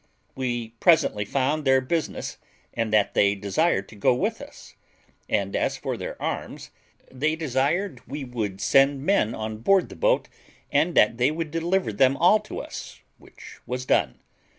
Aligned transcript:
We 0.33 0.69
presently 0.79 1.25
found 1.25 1.63
their 1.63 1.79
business, 1.79 2.39
and 2.73 2.91
that 2.91 3.13
they 3.13 3.35
desired 3.35 3.87
to 3.89 3.95
go 3.95 4.15
with 4.15 4.41
us; 4.41 4.73
and 5.29 5.55
as 5.55 5.77
for 5.77 5.95
their 5.95 6.19
arms, 6.19 6.71
they 7.11 7.35
desired 7.35 8.01
we 8.07 8.23
would 8.23 8.59
send 8.61 9.05
men 9.05 9.35
on 9.35 9.57
board 9.59 9.89
the 9.89 9.95
boat, 9.95 10.27
and 10.71 10.95
that 10.95 11.17
they 11.19 11.29
would 11.29 11.51
deliver 11.51 11.93
them 11.93 12.17
all 12.17 12.39
to 12.39 12.61
us, 12.63 12.99
which 13.19 13.59
was 13.67 13.85
done. 13.85 14.17